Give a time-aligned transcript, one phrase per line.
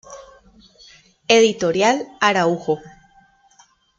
[1.27, 2.75] Editorial Araujo.